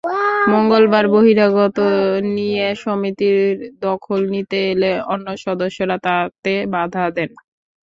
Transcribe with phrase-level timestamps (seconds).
[0.51, 3.39] মঙ্গলবার বহিরাগতদের নিয়ে সমিতির
[3.81, 7.29] দখল নিতে এলে অন্য সদস্যরা তাতে বাধা দেন।